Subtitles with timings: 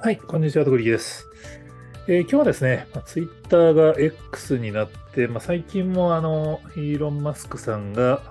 [0.00, 1.26] はい、こんにちは、とくりきです。
[2.06, 8.22] えー、今日はですね、ツイッターが X になって、まあ、最近もあの、イーロン・マスクさんが、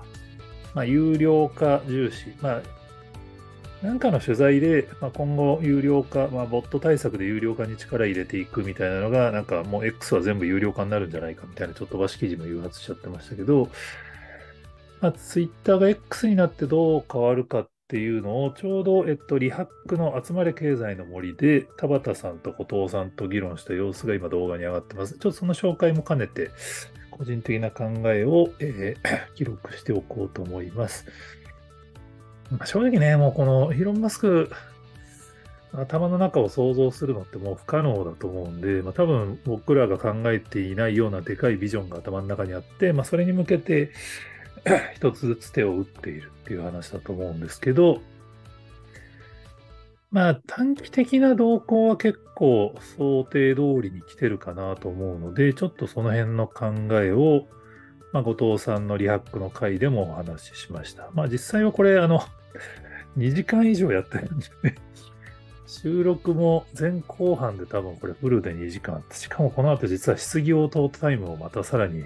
[0.72, 2.62] まあ、有料化重視、ま
[3.82, 13.68] あ、なんかの取材で、まあ、今後有料化、まあ、ボット対策で有料化に力入れていくみたいなのが、なんかもう X は全部有料化になるんじゃないかみたいな、ちょっとばし記事も誘発しちゃってましたけど、
[15.02, 25.14] まあ、ツイッターが X になってどう変わるかっっていうのをちょうど、えっと、リハックの集まれ経済の森で田畑さんと後藤さんと議論した様子が今動画に上がってます。
[25.14, 26.50] ちょっとその紹介も兼ねて、
[27.10, 31.06] 個人的な考えを、えー、記録しておこうと思います。
[32.50, 34.50] まあ、正直ね、もうこのイーロン・マスク、
[35.72, 43.92] 頭の中を想像するのってもう不可能だと思うんで、まあ、多分僕らが考えていないようなでかいビジョンが頭の中にあって、まあ、それに向けて、
[44.94, 48.00] 一つずつ手を打っているっていう話だと思うんですけど、
[50.10, 57.46] まあ短期的な動向は結構想定通りに来てるかなと思うので、ちょっとその辺の考えを、
[58.12, 61.10] まあ、後藤さんのリハックの回でもお話ししました。
[61.14, 62.20] まあ実際はこれ、あの、
[63.18, 64.74] 2時間以上やってるんでね。
[65.66, 72.04] 収録も前後半で多分これフルで2時間、しかもこの後実は質疑応答タイムをまたさらに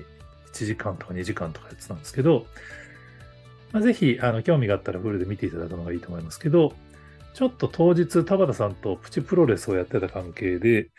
[0.52, 2.46] 1時間とか2時間とかやってたんですけど、
[3.72, 6.74] まあ、ぜひ、あの、興味があったらフルで見ていただくのがいいと思いますけど、
[7.34, 10.90] ちょっと当日、田畑さんとプチプロレスをやってた関係で、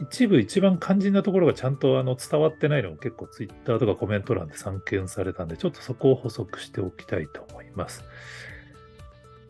[0.00, 8.02] 一部一番肝心なところがちゃんとあの伝わってないのが結構ツイッターとかコメント欄で散見されたんで、ちょっとそこを補足しておきたいと思います。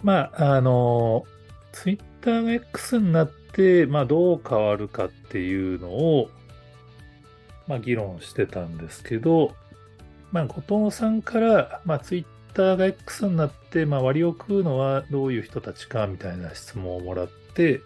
[0.02, 1.24] まあ、あの、
[1.72, 6.30] ツイッターが X になって、まあ、どう変わるかっていうのを、
[7.70, 9.54] まあ、議論してたんですけど、
[10.32, 17.80] まあ、後藤さんから、まあ、ツイッターが X になって、まあ、割を食うのはどういう人たちかみたいな質問をもらって、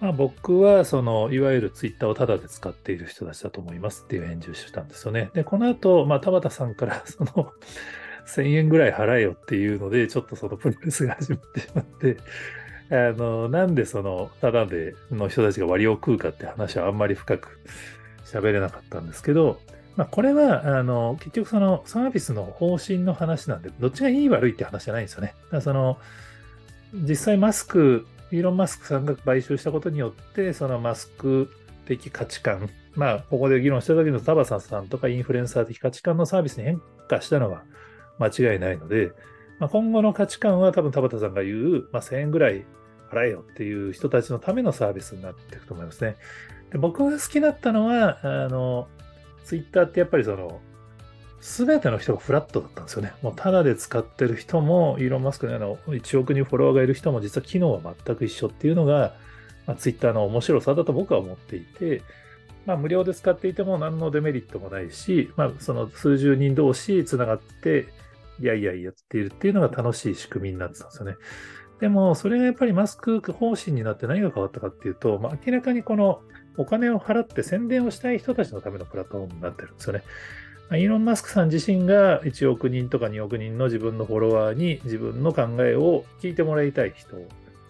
[0.00, 5.30] まあ、僕はそのいわゆるツイッターをタダで使っている人たちだと思いますっていう返事をしたんですよね。
[5.34, 7.52] で、この後、まあ、田畑さんから その
[8.26, 12.16] 1000円ぐらい払えよっていうので、ちょっとそのプロレスが始まってしまって、
[12.90, 17.60] あの、なんでそのタダでの人たちが割を食うかって話はあんまり深く
[18.32, 19.60] 喋れなかったんですけど、
[19.96, 25.34] まあ、これは、あの、結局そのサービスの方針の話なんで、どっちがいい悪いって話じゃないんですよね。
[25.46, 25.98] だからその、
[26.94, 31.50] 実際マスク、イーロン・マスクさんが買収したことによって、そのマスク
[31.86, 37.62] 的価値観、まあ、ここで議論した時の田畑さんとかインフルエンサー的価値観のサービスに変化したのは
[38.18, 39.12] 間違いないので、
[39.58, 42.64] まあ、今後の価値観は多分田畑さんが言う、まあ、1000円ぐらい
[43.10, 46.16] 払えよっていう人たちのためのサービスになっていくと思いますね。
[46.70, 48.88] で僕が好きだったのは、あの、
[49.44, 50.60] ツイッターってやっぱりその、
[51.40, 53.12] すべての人がフラットだったんですよね。
[53.22, 59.14] もうただで使ってる人も、イーロン・マスクのような1億人フォロワーがいる人も、実は機能は全く一緒っていうのが、
[59.66, 62.02] まあ、ツイッターの面白さだと僕は思っていて、
[62.66, 67.86] まあ、無料で使っていても何のデメリットもないし、まあ、その数十人同士つながって、
[68.40, 71.16] いやいややっているっていうのが楽しい仕組みになってたんですよね。
[71.80, 76.20] でも、それがやっぱりマスク方針になって何が変わったかっていうと、まあ、明らかにこの
[76.56, 80.02] お金を払って宣伝をしたい人たちのためのプラットフォームになってるんですよね。
[80.72, 87.16] イーロン・マスクさん自身が1億人とか2億人の自分のフォロワーに自分の考えを聞いてもらいたい人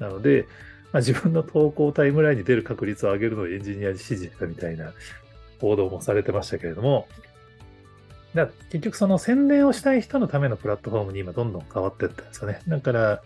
[0.00, 0.48] なので、
[0.92, 4.92] まあ、自分の投稿タイムラインに出る確率を上げるのをエンジニアに指示したみたいな
[5.60, 7.06] 報道もされてましたけれども、
[8.34, 12.60] だ結局その宣伝をしたい人のためのプラットフォームに今どんどん変わっていったんですよね。
[12.66, 13.22] だから、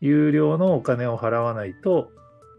[0.00, 2.10] 有料のお金を払わないと、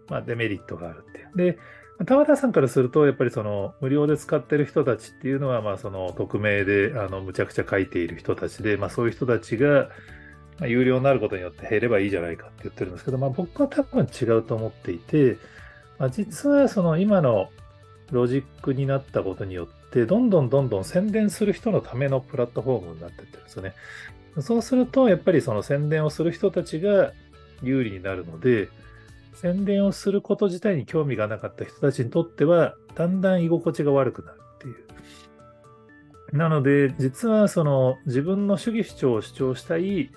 [0.10, 1.54] まあ、デメリットがあるっていう。
[1.54, 1.60] で、
[2.06, 9.90] 田畑さんからすると、やっぱりその無料で使ってる人たちっていうのは、まあその匿名であのむちゃくちゃ書いている人たちで、まあそういう人たちが、
[10.60, 15.38] まあ、有料になることによって減ればいいじゃないかって言ってるんですけど、まあ僕は多分違うと思っていて、
[15.98, 17.50] まあ、実はその今の
[18.12, 23.74] ロジックになったことによって、どんどんどんどん宣伝する人のためのプラットフォームになってってるんですよね。
[24.42, 27.14] そうすると、やっぱりその宣伝をする人たちが
[27.62, 28.70] 有利になるので、
[29.34, 36.38] 宣伝をすること自体に興味がなかった人たちにとっては、だんだん居心地が悪くなるっていう。
[36.38, 40.10] なので、実はその自分の主義主張を主張したい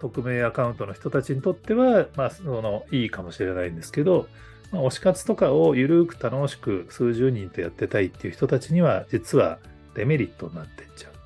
[0.00, 4.26] 匿名アカウントの人たちにとっては、まあ、そのいいかもしれないんですけど、
[4.72, 9.58] まあ、推し活とかをゆるく楽しく数十人とやってたいっていう人たちには、実は
[9.94, 11.19] デメリットになっていっちゃう。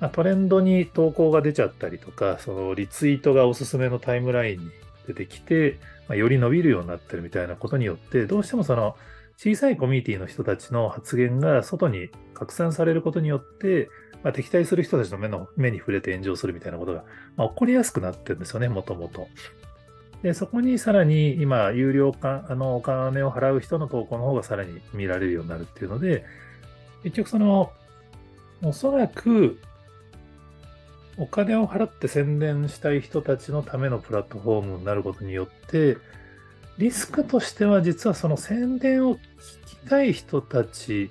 [0.00, 4.70] まあ、トレンドに投稿が出ちゃったりとか、そのリツイートがおすすめのタイムラインに
[5.06, 5.78] 出てきて、
[6.08, 8.96] まあ、より伸びるようになってるみたいなことによって、どうしてもその
[9.36, 13.88] 小さいコミュニティの人たちの発言が外に拡散されることによって、
[14.22, 17.04] まあ、敵対する人たちの目の目に触れて炎上するみたいなことが、
[17.36, 19.28] まあ、起こりやすくなってるんですよね、もともと。
[20.22, 26.24] で、そこにさらに今、有料か、あの、お金を払う人の投稿の方がさらに見られるようになるっていうので、
[27.04, 27.72] 結局その、
[28.62, 29.60] おそらく、
[31.18, 35.98] お金を払って宣伝したい人たちのためのプラットフォームになることによって、
[36.78, 39.18] リスクとしては実はその宣伝を聞
[39.66, 41.10] きたい人たち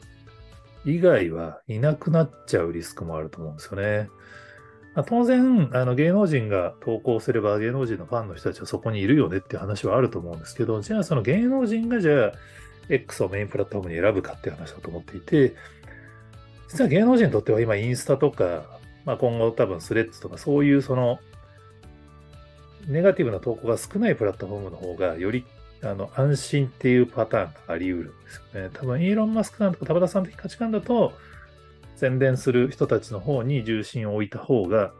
[0.85, 4.09] 以外はいなくなっちゃうリスクもあると思うんですよね。
[4.95, 12.31] まあ、当然あの、芸能人が投稿すれば芸能人のファンの人たちはそこにいるよねっていう話はあると思うんですけど、じゃあその芸能人がじゃあ
[12.89, 15.53] X をメインプラットフォームに選ぶかっていう話だと思っていて、
[16.69, 18.76] 実は芸能人にとっては今インスタとか、
[19.07, 21.19] まあ、今後多分スレッズとかそういうその
[22.87, 25.45] ネガティブな投稿が少ないプラットフォームの方がより
[25.81, 28.69] あの安心っていうパターンがあり得るんですよね。
[28.73, 31.13] 多分イーロン・マスクさんとか田畑さん的価値観だと
[31.95, 34.91] 宣伝する人たちの方に重心を置いた方が、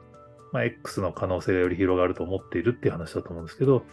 [0.54, 3.84] まあ、X の可能性がより広がると思っているっていう話だと思うんですけど、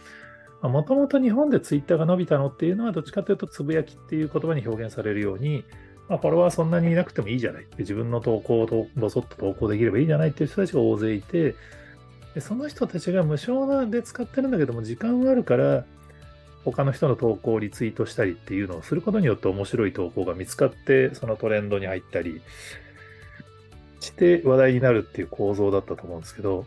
[0.61, 5.65] もともと日本でツイッターが伸びたのっていうのはどっちかというとつぶやきっていう言葉に表現されるように、
[6.07, 7.63] まあ、フォロワーそんなにいなくてもいいじゃない。
[7.63, 11.55] って、自分の投稿をぼそっと投稿できればいいじゃないっていう人たちが大勢いて、
[12.35, 15.85] でその人たちが無償で使ってるんだけども、時間があるから、
[16.63, 22.41] 他の人の投稿をリツイートしたりっていうのをすることによって面白い投稿が見つかって、そのトレンドに入ったり
[23.99, 26.65] して話題になるっていう構造だったと思うんですけど、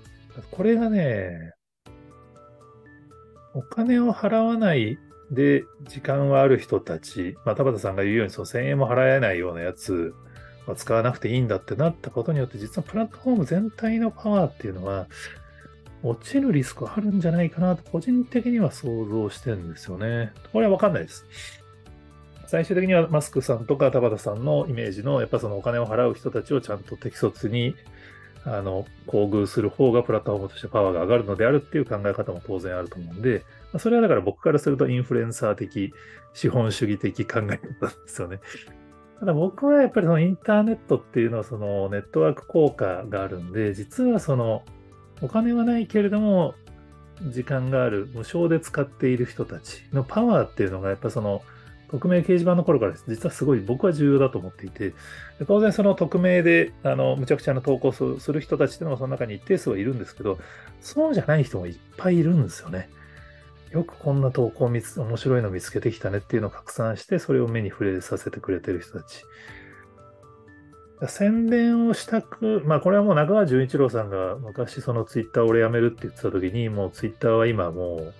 [0.50, 1.52] これがね、
[3.54, 4.98] お金を払わない
[5.30, 10.14] で、時間はある人たち、まあ、田畑さんが言うように、その1000円も払えないようなやつ
[10.66, 15.06] は使わなくていいんだってなったことによって、実はプラットフォーム全体のパワーっていうのは、
[16.02, 20.32] 落ちるリスクあるんじゃないかなと、個人的には想像してるんですよね。
[20.52, 21.26] これはわかんないです。
[22.46, 27.74] 最終的にはマスクさんとか田畑さんのイメージの、やっぱそのお金を払う人たちをちゃんと適切に
[28.44, 33.44] あの、厚遇する方がプラットフォームとしてパワーが上がるのであるっていう考え方も当然あると思うんで、
[33.78, 35.92] それはだから僕からするとインフルエンサー的、
[36.32, 38.40] 資本主義的考え方ですよね。
[39.20, 44.62] ただ僕はやっぱりそのインターネットっていうのはそのネットワーク効果があるんで、実はその
[45.20, 46.54] お金はないけれども
[47.32, 51.42] 時間がある無償で使っている人たちのパワーっていうのがやっぱその
[51.90, 54.94] 匿名掲示板の頃から実はすごい僕は重要だと思っていて、
[55.46, 60.38] 当然その匿名で、あの、むちゃくちゃな投稿する人たちっていうのもその中に一定数はいるんですけど、
[60.80, 62.90] そうじゃない人もいっぱいいるんですよね。
[63.70, 69.24] よくこんな投稿見つ、面白いの見つけてきたねっていうのを拡散して、それを目に触れさせてくれてる人たち。
[71.06, 78.14] 宣伝をしたく、まあこれはもう中川淳一郎さんが昔そのツイッター俺やめるって言ってた時に、もうツイッターは今もう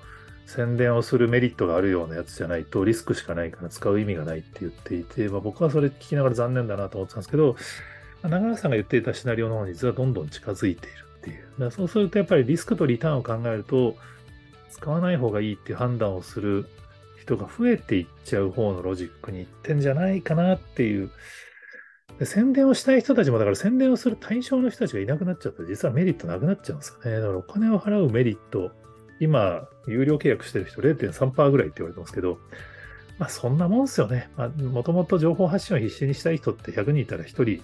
[0.49, 7.55] 宣伝をするメリットがあるようなやつじゃないとリスクしかないから使う意味がないって言っていて、まあ、僕はそれ聞きながら残念だなと思ってたんですけど、
[8.23, 11.45] まあ、長さんが言っていたシナリオの方に実はどんどん近づいているっていう。
[11.59, 13.95] だそうするとやっぱりリスクとリターンを考えると、
[14.71, 16.67] 使わない方がいいっていう判断をする
[17.21, 21.11] 人が増えていっちゃう方のロジックにいってんじゃないかなっていう。
[22.19, 27.21] で宣伝をしたい人たちも、だから宣伝をする対象の人たちがいなくなっちゃって、実はメリットなくなっちゃうんですよね。
[27.21, 28.73] だからお金を払うメリット、
[29.21, 32.39] 今、有料契約してる人0.3%ぐらいって言われてますけど、
[33.19, 34.29] まあそんなもんですよね。
[34.57, 37.63] もともと情報発信を必死にしたい人って100人いたら1人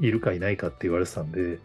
[0.00, 1.58] いるかいないかって言われてたんで、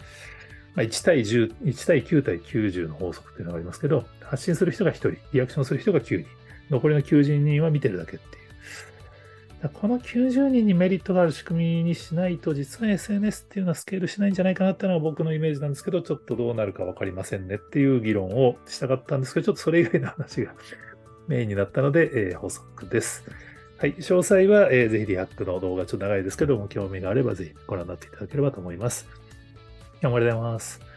[0.75, 6.25] まあ、1対10、1対9対90の法則っていうのがありますけど、発信する人が1人、リアクションする人が9人、
[6.69, 8.43] 残りの90人は見てるだけっていう。
[9.67, 20.53] この90人にメリットがある仕組みにしないと、実は SNS っていうのはスケールしないんじゃないかなっていうのが僕のイメージなんですけど、ちょっとどうなるか分かりませんねっていう議論をしたかったんですけど、ちょっとそれ以外の話が
[21.27, 23.25] メインになったので、えー、補足です。
[23.77, 23.95] はい。
[23.95, 29.07] 詳細は、えー、ぜひリハックの動画ちょっと長いですけども、興味があればぜひご覧になっていただければと思います。
[30.01, 30.88] 今日もありがとうございます。